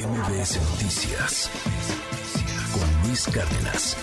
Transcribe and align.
MBS 0.00 0.58
Noticias 0.70 1.50
con 2.72 3.06
Luis 3.06 3.26
Cárdenas. 3.26 3.96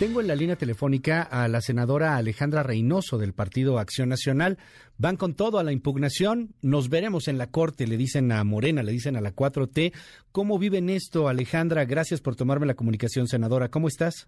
Tengo 0.00 0.20
en 0.20 0.26
la 0.26 0.34
línea 0.34 0.56
telefónica 0.56 1.22
a 1.22 1.46
la 1.46 1.60
senadora 1.60 2.16
Alejandra 2.16 2.64
Reynoso 2.64 3.16
del 3.16 3.32
Partido 3.32 3.78
Acción 3.78 4.08
Nacional. 4.08 4.58
Van 4.98 5.16
con 5.16 5.34
todo 5.34 5.60
a 5.60 5.62
la 5.62 5.70
impugnación. 5.70 6.56
Nos 6.62 6.88
veremos 6.88 7.28
en 7.28 7.38
la 7.38 7.46
Corte, 7.46 7.86
le 7.86 7.96
dicen 7.96 8.32
a 8.32 8.42
Morena, 8.42 8.82
le 8.82 8.90
dicen 8.90 9.16
a 9.16 9.20
la 9.20 9.36
4T. 9.36 9.92
¿Cómo 10.32 10.58
viven 10.58 10.90
esto, 10.90 11.28
Alejandra? 11.28 11.84
Gracias 11.84 12.20
por 12.20 12.34
tomarme 12.34 12.66
la 12.66 12.74
comunicación, 12.74 13.28
senadora. 13.28 13.68
¿Cómo 13.68 13.86
estás? 13.86 14.26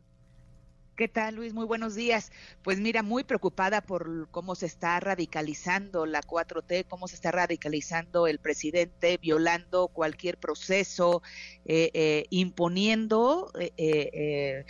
¿Qué 0.98 1.06
tal, 1.06 1.36
Luis? 1.36 1.54
Muy 1.54 1.64
buenos 1.64 1.94
días. 1.94 2.32
Pues 2.64 2.80
mira, 2.80 3.04
muy 3.04 3.22
preocupada 3.22 3.82
por 3.82 4.28
cómo 4.32 4.56
se 4.56 4.66
está 4.66 4.98
radicalizando 4.98 6.06
la 6.06 6.22
4T, 6.22 6.86
cómo 6.88 7.06
se 7.06 7.14
está 7.14 7.30
radicalizando 7.30 8.26
el 8.26 8.40
presidente, 8.40 9.16
violando 9.16 9.86
cualquier 9.86 10.38
proceso, 10.38 11.22
eh, 11.66 11.92
eh, 11.94 12.24
imponiendo 12.30 13.52
eh, 13.76 14.64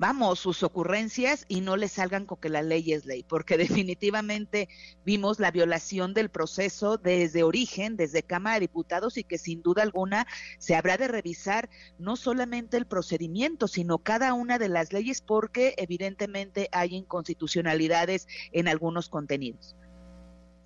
vamos, 0.00 0.38
sus 0.38 0.62
ocurrencias 0.62 1.44
y 1.46 1.60
no 1.60 1.76
le 1.76 1.86
salgan 1.86 2.24
con 2.24 2.40
que 2.40 2.48
la 2.48 2.62
ley 2.62 2.94
es 2.94 3.04
ley, 3.04 3.22
porque 3.22 3.58
definitivamente 3.58 4.70
vimos 5.04 5.38
la 5.38 5.50
violación 5.50 6.14
del 6.14 6.30
proceso 6.30 6.96
desde 6.96 7.42
origen, 7.42 7.98
desde 7.98 8.22
Cámara 8.22 8.54
de 8.54 8.60
Diputados 8.60 9.18
y 9.18 9.24
que 9.24 9.36
sin 9.36 9.60
duda 9.60 9.82
alguna 9.82 10.26
se 10.58 10.74
habrá 10.74 10.96
de 10.96 11.06
revisar 11.06 11.68
no 11.98 12.16
solamente 12.16 12.78
el 12.78 12.86
procedimiento, 12.86 13.68
sino 13.68 13.98
cada 13.98 14.32
una 14.32 14.58
de 14.58 14.70
las 14.70 14.90
leyes 14.94 15.20
porque 15.20 15.74
evidentemente 15.76 16.70
hay 16.72 16.94
inconstitucionalidades 16.94 18.26
en 18.52 18.68
algunos 18.68 19.10
contenidos. 19.10 19.76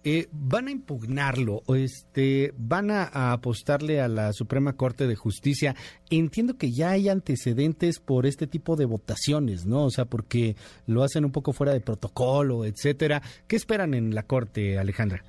Eh, 0.06 0.28
van 0.32 0.68
a 0.68 0.70
impugnarlo, 0.70 1.62
este, 1.74 2.52
van 2.58 2.90
a, 2.90 3.32
apostarle 3.32 4.02
a 4.02 4.08
la 4.08 4.34
Suprema 4.34 4.74
Corte 4.74 5.06
de 5.06 5.16
Justicia. 5.16 5.74
Entiendo 6.10 6.58
que 6.58 6.72
ya 6.72 6.90
hay 6.90 7.08
antecedentes 7.08 8.00
por 8.00 8.26
este 8.26 8.46
tipo 8.46 8.76
de 8.76 8.84
votaciones, 8.84 9.64
¿no? 9.64 9.86
O 9.86 9.90
sea, 9.90 10.04
porque 10.04 10.56
lo 10.86 11.04
hacen 11.04 11.24
un 11.24 11.32
poco 11.32 11.54
fuera 11.54 11.72
de 11.72 11.80
protocolo, 11.80 12.66
etcétera. 12.66 13.22
¿Qué 13.46 13.56
esperan 13.56 13.94
en 13.94 14.14
la 14.14 14.24
Corte, 14.24 14.78
Alejandra? 14.78 15.24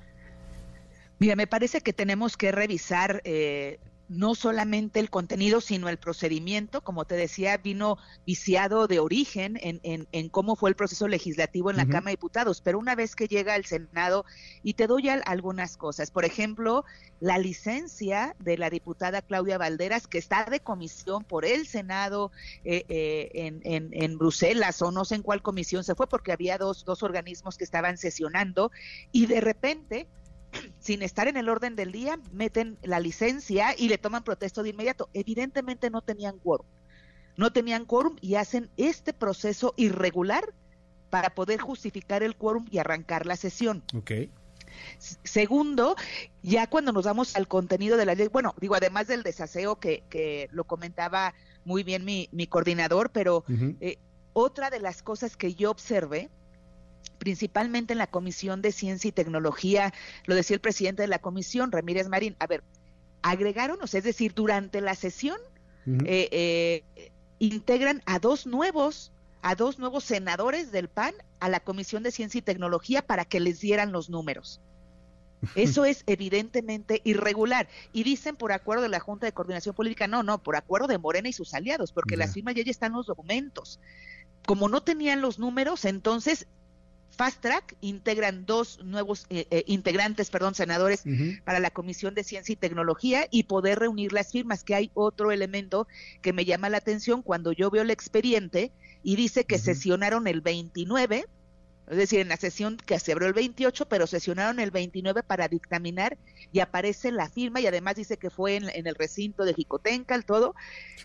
Mira, 1.18 1.36
me 1.36 1.46
parece 1.46 1.80
que 1.80 1.94
tenemos 1.94 2.36
que 2.36 2.52
revisar 2.52 3.22
eh, 3.24 3.78
no 4.08 4.34
solamente 4.34 5.00
el 5.00 5.10
contenido, 5.10 5.60
sino 5.60 5.88
el 5.88 5.98
procedimiento. 5.98 6.82
Como 6.82 7.04
te 7.04 7.16
decía, 7.16 7.56
vino 7.56 7.98
viciado 8.26 8.86
de 8.86 9.00
origen 9.00 9.58
en, 9.60 10.06
en, 10.12 10.28
cómo 10.28 10.56
fue 10.56 10.70
el 10.70 10.76
proceso 10.76 11.08
legislativo 11.08 11.70
en 11.70 11.76
la 11.76 11.86
Cámara 11.86 12.06
de 12.06 12.12
Diputados. 12.12 12.60
Pero 12.60 12.78
una 12.78 12.94
vez 12.94 13.16
que 13.16 13.26
llega 13.26 13.54
al 13.54 13.64
Senado, 13.64 14.24
y 14.62 14.74
te 14.74 14.86
doy 14.86 15.08
algunas 15.08 15.76
cosas, 15.76 16.10
por 16.10 16.24
ejemplo, 16.24 16.84
la 17.20 17.38
licencia 17.38 18.36
de 18.38 18.58
la 18.58 18.70
diputada 18.70 19.22
Claudia 19.22 19.58
Valderas, 19.58 20.06
que 20.06 20.18
está 20.18 20.44
de 20.44 20.60
comisión 20.60 21.24
por 21.24 21.44
el 21.44 21.66
Senado 21.66 22.30
eh, 22.64 22.84
eh, 22.88 23.30
en, 23.34 23.60
en, 23.64 23.88
en, 23.92 24.18
Bruselas, 24.18 24.82
o 24.82 24.90
no 24.90 25.04
sé 25.04 25.16
en 25.16 25.22
cuál 25.22 25.42
comisión 25.42 25.82
se 25.82 25.94
fue, 25.94 26.06
porque 26.06 26.32
había 26.32 26.58
dos, 26.58 26.84
dos 26.84 27.02
organismos 27.02 27.56
que 27.56 27.64
estaban 27.64 27.96
sesionando, 27.96 28.70
y 29.12 29.26
de 29.26 29.40
repente 29.40 30.06
sin 30.78 31.02
estar 31.02 31.28
en 31.28 31.36
el 31.36 31.48
orden 31.48 31.76
del 31.76 31.92
día, 31.92 32.18
meten 32.32 32.78
la 32.82 33.00
licencia 33.00 33.74
y 33.76 33.88
le 33.88 33.98
toman 33.98 34.24
protesto 34.24 34.62
de 34.62 34.70
inmediato. 34.70 35.08
Evidentemente 35.12 35.90
no 35.90 36.02
tenían 36.02 36.38
quórum. 36.38 36.66
No 37.36 37.52
tenían 37.52 37.84
quórum 37.84 38.16
y 38.20 38.36
hacen 38.36 38.70
este 38.76 39.12
proceso 39.12 39.74
irregular 39.76 40.54
para 41.10 41.34
poder 41.34 41.60
justificar 41.60 42.22
el 42.22 42.36
quórum 42.36 42.66
y 42.70 42.78
arrancar 42.78 43.26
la 43.26 43.36
sesión. 43.36 43.82
Okay. 43.94 44.30
Segundo, 44.98 45.96
ya 46.42 46.66
cuando 46.66 46.92
nos 46.92 47.04
vamos 47.04 47.36
al 47.36 47.48
contenido 47.48 47.96
de 47.96 48.06
la 48.06 48.14
ley, 48.14 48.28
bueno, 48.28 48.54
digo, 48.60 48.74
además 48.74 49.06
del 49.06 49.22
desaseo 49.22 49.76
que, 49.76 50.04
que 50.10 50.48
lo 50.52 50.64
comentaba 50.64 51.34
muy 51.64 51.82
bien 51.82 52.04
mi, 52.04 52.28
mi 52.32 52.46
coordinador, 52.46 53.10
pero 53.10 53.44
eh, 53.80 53.98
otra 54.32 54.70
de 54.70 54.80
las 54.80 55.02
cosas 55.02 55.36
que 55.36 55.54
yo 55.54 55.70
observé 55.70 56.30
principalmente 57.18 57.92
en 57.92 57.98
la 57.98 58.06
Comisión 58.06 58.62
de 58.62 58.72
Ciencia 58.72 59.08
y 59.08 59.12
Tecnología, 59.12 59.92
lo 60.26 60.34
decía 60.34 60.54
el 60.54 60.60
presidente 60.60 61.02
de 61.02 61.08
la 61.08 61.18
comisión, 61.18 61.72
Ramírez 61.72 62.08
Marín, 62.08 62.36
a 62.38 62.46
ver, 62.46 62.62
agregaron, 63.22 63.78
o 63.82 63.86
sea, 63.86 63.98
es 63.98 64.04
decir, 64.04 64.34
durante 64.34 64.80
la 64.80 64.94
sesión 64.94 65.38
eh, 65.86 66.28
eh, 66.32 67.12
integran 67.38 68.02
a 68.06 68.18
dos 68.18 68.46
nuevos, 68.46 69.12
a 69.42 69.54
dos 69.54 69.78
nuevos 69.78 70.04
senadores 70.04 70.72
del 70.72 70.88
PAN 70.88 71.14
a 71.40 71.48
la 71.48 71.60
Comisión 71.60 72.02
de 72.02 72.10
Ciencia 72.10 72.38
y 72.38 72.42
Tecnología 72.42 73.02
para 73.02 73.24
que 73.24 73.40
les 73.40 73.60
dieran 73.60 73.92
los 73.92 74.10
números. 74.10 74.60
Eso 75.54 75.84
es 75.84 76.02
evidentemente 76.06 77.02
irregular. 77.04 77.68
Y 77.92 78.04
dicen 78.04 78.36
por 78.36 78.52
acuerdo 78.52 78.82
de 78.82 78.88
la 78.88 79.00
Junta 79.00 79.26
de 79.26 79.32
Coordinación 79.32 79.74
Política, 79.74 80.06
no, 80.06 80.22
no, 80.22 80.42
por 80.42 80.56
acuerdo 80.56 80.86
de 80.86 80.98
Morena 80.98 81.28
y 81.28 81.32
sus 81.32 81.54
aliados, 81.54 81.92
porque 81.92 82.16
las 82.16 82.32
firmas 82.32 82.54
ya, 82.54 82.64
ya 82.64 82.70
están 82.70 82.92
los 82.92 83.06
documentos. 83.06 83.80
Como 84.46 84.68
no 84.68 84.82
tenían 84.82 85.20
los 85.20 85.38
números, 85.38 85.84
entonces 85.84 86.46
Fast 87.10 87.40
Track 87.40 87.76
integran 87.80 88.44
dos 88.44 88.82
nuevos 88.84 89.26
eh, 89.30 89.46
eh, 89.50 89.64
integrantes, 89.66 90.30
perdón, 90.30 90.54
senadores 90.54 91.04
para 91.44 91.60
la 91.60 91.70
Comisión 91.70 92.14
de 92.14 92.24
Ciencia 92.24 92.52
y 92.52 92.56
Tecnología 92.56 93.26
y 93.30 93.44
poder 93.44 93.78
reunir 93.78 94.12
las 94.12 94.32
firmas, 94.32 94.64
que 94.64 94.74
hay 94.74 94.90
otro 94.94 95.32
elemento 95.32 95.86
que 96.20 96.32
me 96.32 96.44
llama 96.44 96.68
la 96.68 96.78
atención 96.78 97.22
cuando 97.22 97.52
yo 97.52 97.70
veo 97.70 97.82
el 97.82 97.90
expediente 97.90 98.72
y 99.02 99.16
dice 99.16 99.44
que 99.44 99.58
sesionaron 99.58 100.26
el 100.26 100.42
29, 100.42 101.26
es 101.88 101.96
decir, 101.96 102.20
en 102.20 102.28
la 102.28 102.36
sesión 102.36 102.76
que 102.76 102.98
se 102.98 103.12
abrió 103.12 103.28
el 103.28 103.34
28, 103.34 103.86
pero 103.86 104.06
sesionaron 104.06 104.58
el 104.58 104.70
29 104.70 105.22
para 105.22 105.48
dictaminar 105.48 106.18
y 106.52 106.60
aparece 106.60 107.12
la 107.12 107.28
firma 107.28 107.60
y 107.60 107.66
además 107.66 107.94
dice 107.94 108.16
que 108.16 108.30
fue 108.30 108.56
en, 108.56 108.68
el 108.86 108.94
recinto 108.94 109.44
de 109.44 109.54
Jicotenca, 109.54 110.20
todo, 110.22 110.54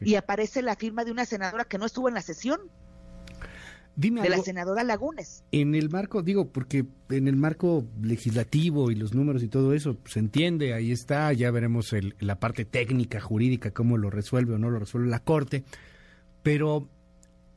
y 0.02 0.16
aparece 0.16 0.62
la 0.62 0.76
firma 0.76 1.06
de 1.06 1.12
una 1.12 1.26
senadora 1.26 1.66
que 1.66 1.78
no 1.78 1.86
estuvo 1.86 2.08
en 2.08 2.16
la 2.16 2.22
sesión 2.22 2.60
de 3.96 4.30
la 4.30 4.42
senadora 4.42 4.84
Lagunes. 4.84 5.44
En 5.52 5.76
el 5.76 5.90
marco, 5.90 6.22
digo, 6.22 6.48
porque 6.50 6.86
en 7.10 7.28
el 7.28 7.36
marco 7.36 7.86
legislativo 8.02 8.92
y 8.92 8.96
los 8.96 9.14
números 9.14 9.44
y 9.44 9.48
todo 9.48 9.74
eso, 9.74 9.98
se 10.06 10.20
entiende, 10.20 10.74
ahí 10.74 10.92
está, 10.92 11.32
ya 11.34 11.52
veremos 11.52 11.94
la 12.20 12.40
parte 12.40 12.66
técnica, 12.66 13.20
jurídica, 13.20 13.72
cómo 13.72 13.98
lo 13.98 14.10
resuelve 14.10 14.56
o 14.56 14.58
no 14.58 14.70
lo 14.70 14.80
resuelve 14.80 15.10
la 15.10 15.20
Corte, 15.20 15.64
pero 16.44 16.88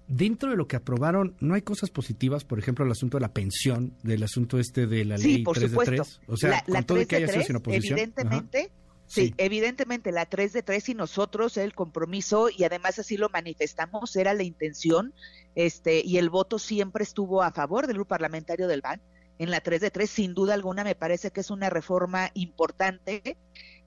dentro 0.08 0.50
de 0.50 0.56
lo 0.56 0.66
que 0.66 0.76
aprobaron, 0.76 1.34
¿no 1.40 1.54
hay 1.54 1.62
cosas 1.62 1.90
positivas? 1.90 2.44
Por 2.44 2.58
ejemplo, 2.58 2.84
el 2.84 2.90
asunto 2.90 3.16
de 3.16 3.22
la 3.22 3.32
pensión, 3.32 3.94
del 4.02 4.22
asunto 4.22 4.58
este 4.58 4.86
de 4.86 5.04
la 5.04 5.16
ley 5.16 5.44
3 5.44 5.70
de 5.72 5.78
3. 5.84 6.20
O 6.26 6.36
sea, 6.36 6.62
con 6.64 6.84
todo 6.84 7.06
que 7.06 7.16
haya 7.16 7.28
sido 7.28 7.44
sin 7.44 7.56
oposición. 7.56 7.98
Evidentemente, 7.98 8.70
Sí, 9.06 9.34
evidentemente 9.36 10.12
la 10.12 10.26
3 10.26 10.52
de 10.54 10.62
3 10.62 10.88
y 10.88 10.94
nosotros 10.94 11.56
el 11.56 11.74
compromiso 11.74 12.48
y 12.48 12.64
además 12.64 12.98
así 12.98 13.16
lo 13.16 13.28
manifestamos 13.28 14.16
era 14.16 14.32
la 14.32 14.44
intención 14.44 15.12
este 15.54 16.02
y 16.04 16.18
el 16.18 16.30
voto 16.30 16.58
siempre 16.58 17.04
estuvo 17.04 17.42
a 17.42 17.52
favor 17.52 17.86
del 17.86 17.96
grupo 17.96 18.10
parlamentario 18.10 18.68
del 18.68 18.80
BAN 18.80 19.00
en 19.38 19.50
la 19.50 19.60
3 19.60 19.80
de 19.80 19.90
3 19.90 20.08
sin 20.08 20.34
duda 20.34 20.54
alguna 20.54 20.84
me 20.84 20.94
parece 20.94 21.30
que 21.30 21.40
es 21.40 21.50
una 21.50 21.70
reforma 21.70 22.30
importante 22.34 23.36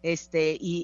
este 0.03 0.57
y, 0.59 0.83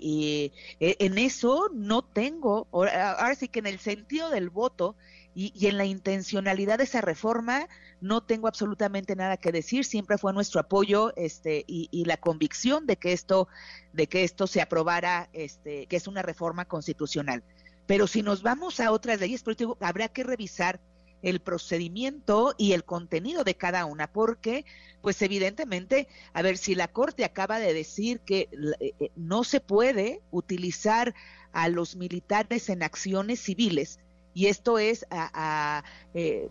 y 0.79 0.85
e, 0.85 0.97
en 0.99 1.17
eso 1.17 1.69
no 1.73 2.01
tengo 2.01 2.67
ahora 2.71 3.35
sí 3.35 3.47
que 3.47 3.59
en 3.59 3.67
el 3.67 3.79
sentido 3.79 4.29
del 4.29 4.49
voto 4.49 4.95
y, 5.35 5.67
en 5.67 5.77
la 5.77 5.85
intencionalidad 5.85 6.77
de 6.77 6.83
esa 6.85 7.01
reforma 7.01 7.67
no 8.01 8.21
tengo 8.21 8.47
absolutamente 8.47 9.15
nada 9.15 9.37
que 9.37 9.51
decir. 9.51 9.85
Siempre 9.85 10.17
fue 10.17 10.33
nuestro 10.33 10.59
apoyo 10.59 11.15
este, 11.15 11.63
y, 11.67 12.05
la 12.05 12.17
convicción 12.17 12.85
de 12.85 12.97
que 12.97 13.13
esto, 13.13 13.47
de 13.93 14.07
que 14.07 14.23
esto 14.23 14.47
se 14.47 14.61
aprobara, 14.61 15.29
este, 15.33 15.87
que 15.87 15.95
es 15.95 16.07
una 16.07 16.21
reforma 16.21 16.65
constitucional. 16.65 17.43
Pero 17.85 18.07
si 18.07 18.21
nos 18.21 18.43
vamos 18.43 18.79
a 18.79 18.91
otras 18.91 19.19
leyes, 19.19 19.43
habrá 19.79 20.07
que 20.07 20.23
revisar 20.23 20.79
el 21.21 21.39
procedimiento 21.39 22.53
y 22.57 22.73
el 22.73 22.83
contenido 22.83 23.43
de 23.43 23.55
cada 23.55 23.85
una, 23.85 24.11
porque, 24.11 24.65
pues 25.01 25.21
evidentemente, 25.21 26.07
a 26.33 26.41
ver, 26.41 26.57
si 26.57 26.75
la 26.75 26.89
Corte 26.89 27.23
acaba 27.23 27.59
de 27.59 27.73
decir 27.73 28.19
que 28.19 28.49
eh, 28.79 28.93
eh, 28.99 29.11
no 29.15 29.43
se 29.45 29.61
puede 29.61 30.21
utilizar 30.31 31.15
a 31.53 31.69
los 31.69 31.95
militares 31.95 32.69
en 32.69 32.83
acciones 32.83 33.39
civiles, 33.39 33.99
y 34.33 34.47
esto 34.47 34.79
es 34.79 35.05
a, 35.11 35.83
eh, 36.13 36.49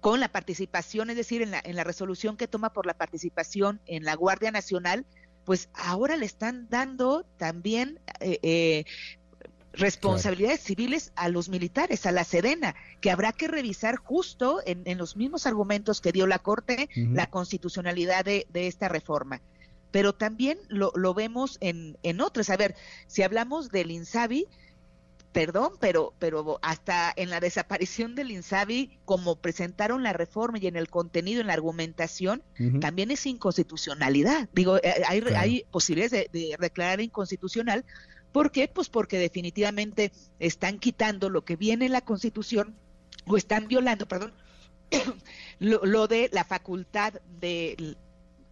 con 0.00 0.20
la 0.20 0.28
participación, 0.28 1.10
es 1.10 1.16
decir, 1.16 1.42
en 1.42 1.52
la, 1.52 1.62
en 1.64 1.76
la 1.76 1.84
resolución 1.84 2.36
que 2.36 2.48
toma 2.48 2.72
por 2.72 2.86
la 2.86 2.94
participación 2.94 3.80
en 3.86 4.04
la 4.04 4.16
Guardia 4.16 4.50
Nacional, 4.50 5.06
pues 5.44 5.70
ahora 5.74 6.16
le 6.16 6.26
están 6.26 6.68
dando 6.68 7.24
también 7.36 8.00
eh, 8.20 8.84
responsabilidades 9.72 10.60
civiles 10.60 11.12
a 11.16 11.28
los 11.28 11.48
militares, 11.48 12.06
a 12.06 12.12
la 12.12 12.24
Sedena, 12.24 12.74
que 13.00 13.10
habrá 13.10 13.32
que 13.32 13.48
revisar 13.48 13.96
justo 13.96 14.60
en, 14.66 14.82
en 14.84 14.98
los 14.98 15.16
mismos 15.16 15.46
argumentos 15.46 16.00
que 16.00 16.12
dio 16.12 16.26
la 16.26 16.38
Corte 16.38 16.88
la 16.94 17.28
constitucionalidad 17.28 18.24
de, 18.24 18.46
de, 18.52 18.66
esta 18.66 18.88
reforma. 18.88 19.40
Pero 19.90 20.14
también 20.14 20.58
lo, 20.68 20.92
lo 20.94 21.14
vemos 21.14 21.58
en, 21.60 21.98
en 22.02 22.20
otros. 22.20 22.50
A 22.50 22.56
ver, 22.56 22.74
si 23.06 23.22
hablamos 23.22 23.70
del 23.70 23.90
INSABI, 23.90 24.46
perdón, 25.32 25.72
pero, 25.80 26.12
pero 26.18 26.58
hasta 26.62 27.12
en 27.16 27.30
la 27.30 27.40
desaparición 27.40 28.14
del 28.14 28.30
INSABI, 28.30 28.98
como 29.04 29.36
presentaron 29.36 30.02
la 30.02 30.12
reforma 30.12 30.58
y 30.58 30.66
en 30.66 30.76
el 30.76 30.88
contenido, 30.88 31.40
en 31.40 31.46
la 31.46 31.54
argumentación, 31.54 32.42
también 32.80 33.10
es 33.10 33.26
inconstitucionalidad. 33.26 34.48
Digo, 34.52 34.76
eh, 34.78 35.02
hay, 35.06 35.20
hay 35.34 35.64
posibilidades 35.70 36.30
de, 36.30 36.56
declarar 36.58 37.00
inconstitucional. 37.00 37.84
¿Por 38.32 38.50
qué? 38.50 38.68
Pues 38.68 38.88
porque 38.88 39.18
definitivamente 39.18 40.12
están 40.38 40.78
quitando 40.78 41.28
lo 41.28 41.44
que 41.44 41.56
viene 41.56 41.86
en 41.86 41.92
la 41.92 42.00
Constitución 42.00 42.74
o 43.26 43.36
están 43.36 43.68
violando, 43.68 44.08
perdón, 44.08 44.32
lo, 45.58 45.84
lo 45.84 46.08
de 46.08 46.30
la 46.32 46.44
facultad 46.44 47.14
de 47.40 47.96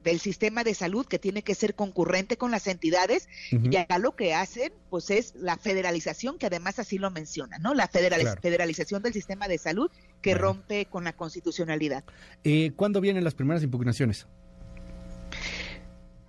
del 0.04 0.20
sistema 0.20 0.64
de 0.64 0.74
salud 0.74 1.06
que 1.06 1.18
tiene 1.18 1.42
que 1.42 1.54
ser 1.54 1.74
concurrente 1.74 2.36
con 2.36 2.50
las 2.50 2.66
entidades 2.66 3.28
y 3.50 3.76
acá 3.76 3.98
lo 3.98 4.16
que 4.16 4.34
hacen 4.34 4.72
pues 4.88 5.10
es 5.10 5.34
la 5.36 5.56
federalización 5.56 6.38
que 6.38 6.46
además 6.46 6.78
así 6.78 6.98
lo 6.98 7.10
menciona, 7.10 7.58
¿no? 7.58 7.74
La 7.74 7.88
federalización 7.88 9.02
del 9.02 9.12
sistema 9.12 9.48
de 9.48 9.58
salud 9.58 9.90
que 10.22 10.34
rompe 10.34 10.86
con 10.86 11.04
la 11.04 11.12
constitucionalidad. 11.12 12.04
Eh, 12.44 12.72
¿Cuándo 12.76 13.00
vienen 13.00 13.24
las 13.24 13.34
primeras 13.34 13.62
impugnaciones? 13.62 14.26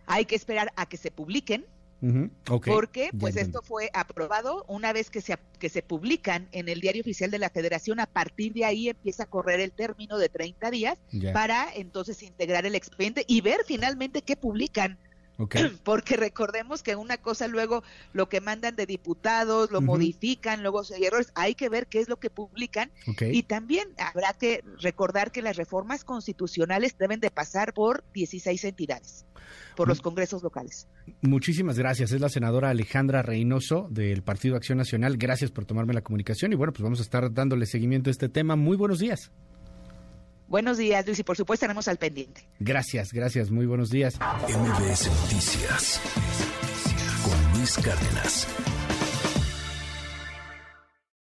Hay 0.05 0.25
que 0.25 0.35
esperar 0.35 0.73
a 0.75 0.87
que 0.87 0.97
se 0.97 1.11
publiquen 1.11 1.65
porque 2.45 3.11
pues 3.19 3.35
esto 3.35 3.61
fue 3.61 3.89
aprobado 3.93 4.65
una 4.67 4.91
vez 4.91 5.11
que 5.11 5.21
se, 5.21 5.37
que 5.59 5.69
se 5.69 5.83
publican 5.83 6.47
en 6.51 6.67
el 6.67 6.81
diario 6.81 7.01
oficial 7.01 7.29
de 7.29 7.37
la 7.37 7.49
federación, 7.49 7.99
a 7.99 8.07
partir 8.07 8.53
de 8.53 8.65
ahí 8.65 8.89
empieza 8.89 9.23
a 9.23 9.25
correr 9.27 9.59
el 9.59 9.71
término 9.71 10.17
de 10.17 10.29
30 10.29 10.71
días 10.71 10.97
para 11.33 11.67
entonces 11.73 12.23
integrar 12.23 12.65
el 12.65 12.75
expediente 12.75 13.23
y 13.27 13.41
ver 13.41 13.59
finalmente 13.65 14.23
qué 14.23 14.35
publican. 14.35 14.97
Porque 15.83 16.17
recordemos 16.17 16.83
que 16.83 16.95
una 16.95 17.17
cosa 17.17 17.47
luego 17.47 17.83
lo 18.13 18.29
que 18.29 18.41
mandan 18.41 18.75
de 18.75 18.85
diputados, 18.85 19.71
lo 19.71 19.81
modifican, 19.81 20.61
luego 20.61 20.81
hay 20.93 21.05
errores, 21.05 21.31
hay 21.35 21.55
que 21.55 21.69
ver 21.69 21.87
qué 21.87 21.99
es 21.99 22.09
lo 22.09 22.17
que 22.17 22.29
publican 22.29 22.91
y 23.19 23.43
también 23.43 23.89
habrá 23.97 24.33
que 24.33 24.63
recordar 24.79 25.31
que 25.31 25.41
las 25.41 25.57
reformas 25.57 26.03
constitucionales 26.03 26.97
deben 26.97 27.19
de 27.19 27.31
pasar 27.31 27.73
por 27.73 28.03
16 28.13 28.63
entidades 28.65 29.25
por 29.75 29.87
los 29.87 30.01
congresos 30.01 30.43
locales. 30.43 30.87
Muchísimas 31.21 31.77
gracias. 31.77 32.11
Es 32.11 32.21
la 32.21 32.29
senadora 32.29 32.69
Alejandra 32.69 33.21
Reynoso 33.21 33.87
del 33.89 34.21
Partido 34.21 34.55
Acción 34.55 34.77
Nacional. 34.77 35.17
Gracias 35.17 35.51
por 35.51 35.65
tomarme 35.65 35.93
la 35.93 36.01
comunicación 36.01 36.53
y 36.53 36.55
bueno, 36.55 36.73
pues 36.73 36.83
vamos 36.83 36.99
a 36.99 37.03
estar 37.03 37.33
dándole 37.33 37.65
seguimiento 37.65 38.09
a 38.09 38.11
este 38.11 38.29
tema. 38.29 38.55
Muy 38.55 38.77
buenos 38.77 38.99
días. 38.99 39.31
Buenos 40.51 40.77
días, 40.77 41.05
Luis, 41.05 41.17
y 41.17 41.23
por 41.23 41.37
supuesto 41.37 41.63
estaremos 41.63 41.87
al 41.87 41.95
pendiente. 41.95 42.45
Gracias, 42.59 43.13
gracias. 43.13 43.51
Muy 43.51 43.65
buenos 43.65 43.89
días. 43.89 44.19
MBS 44.49 45.07
Noticias 45.21 46.01
con 47.23 47.57
Luis 47.57 47.77
Cárdenas. 47.77 48.47